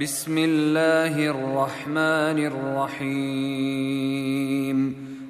بسم 0.00 0.32
الله 0.38 1.26
الرحمن 1.26 2.38
الرحيم. 2.96 4.76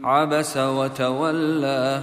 عبس 0.05 0.57
وتولى 0.57 2.01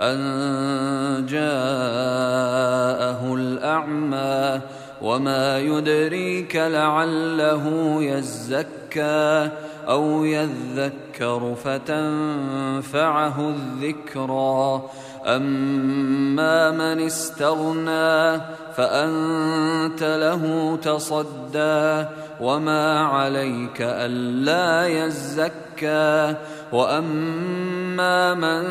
أن 0.00 1.26
جاءه 1.28 3.34
الأعمى 3.34 4.60
وما 5.02 5.58
يدريك 5.58 6.56
لعله 6.56 7.96
يزكى. 8.02 9.50
أو 9.88 10.24
يذكر 10.24 11.54
فتنفعه 11.64 13.48
الذكرى. 13.48 14.82
أما 15.26 16.70
من 16.70 17.00
استغنى 17.06 18.40
فأنت 18.76 20.02
له 20.02 20.76
تصدى. 20.82 22.04
وما 22.40 23.00
عليك 23.00 23.76
ألا 23.80 24.86
يزكى. 24.86 26.34
وأما 26.72 28.34
من 28.34 28.64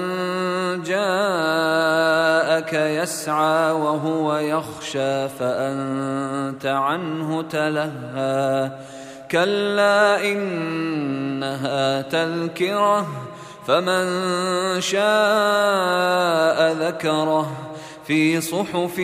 جاءك 0.84 2.74
يسعى 2.74 3.72
وهو 3.72 4.38
يخشى 4.38 5.30
فأنت 5.30 6.66
عنه 6.66 7.42
تلهى. 7.42 8.72
كلا 9.32 10.32
إنها 10.32 12.02
تذكرة 12.02 13.08
فمن 13.68 14.06
شاء 14.82 16.72
ذكره. 16.74 17.52
في 18.08 18.42
صحف 18.42 19.00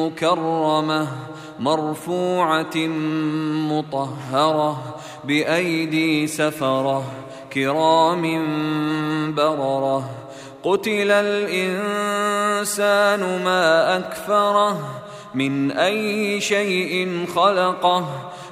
مكرمة 0.00 1.08
مرفوعة 1.58 2.76
مطهرة 3.70 4.96
بأيدي 5.24 6.26
سفرة 6.26 7.04
كرام 7.52 8.24
بررة. 9.34 10.10
قتل 10.62 11.10
الإنسان 11.10 12.64
ما 13.44 13.96
أكفره 13.96 15.02
من 15.34 15.70
أي 15.70 16.40
شيء 16.40 17.26
خلقه. 17.34 18.30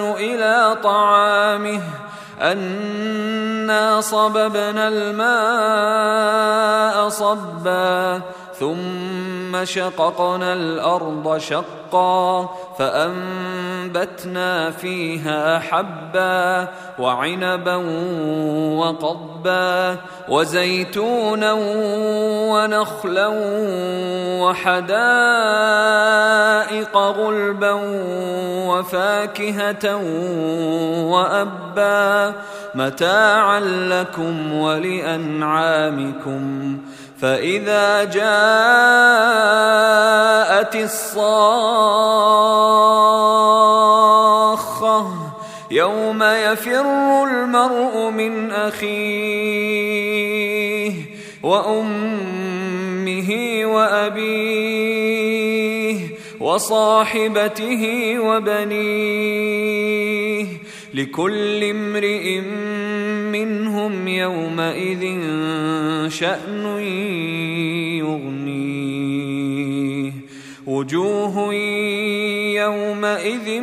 إلى 0.00 0.76
طعامه 0.82 1.80
أنا 2.40 4.00
صببنا 4.00 4.88
الماء 4.88 5.94
صبا 7.08 8.20
ثم 8.58 9.64
شققنا 9.64 10.52
الأرض 10.52 11.38
شقا. 11.38 12.48
فأنبتنا 12.78 14.70
فيها 14.70 15.58
حبا 15.58 16.68
وعنبا 16.98 17.76
وقضبا 18.76 19.96
وزيتونا 20.28 21.52
ونخلا 22.52 23.28
وحدائق 24.40 24.94
غلبا 26.96 27.72
وفاكهة 28.68 29.96
وأبا 31.04 32.32
متاعا 32.74 33.60
لكم 33.60 34.54
ولأنعامكم 34.54 36.42
فإذا 37.20 38.04
جاءت 38.04 38.24
الصاخة 40.76 42.03
يوم 45.70 46.22
يفر 46.22 46.84
المرء 47.24 48.10
من 48.10 48.50
أخيه 48.50 49.94
وأمه 51.42 53.30
وأبيه 53.64 55.14
وصاحبته 56.40 58.14
وبنيه 58.18 59.64
لكل 60.94 61.64
امرئ 61.64 62.40
منهم 63.32 64.08
يومئذ 64.08 65.02
شأن 66.08 66.80
يغنيه. 67.98 68.64
وجوه 70.66 71.54
يومئذ 72.54 73.62